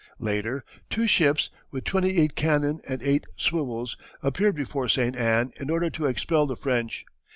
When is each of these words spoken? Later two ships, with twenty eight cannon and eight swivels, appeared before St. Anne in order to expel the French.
Later 0.17 0.65
two 0.89 1.05
ships, 1.05 1.51
with 1.69 1.83
twenty 1.83 2.17
eight 2.17 2.33
cannon 2.33 2.79
and 2.89 3.03
eight 3.03 3.23
swivels, 3.37 3.95
appeared 4.23 4.55
before 4.55 4.89
St. 4.89 5.15
Anne 5.15 5.51
in 5.59 5.69
order 5.69 5.91
to 5.91 6.07
expel 6.07 6.47
the 6.47 6.55
French. 6.55 7.05